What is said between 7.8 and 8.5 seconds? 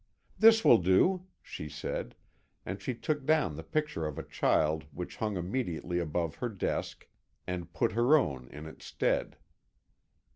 her own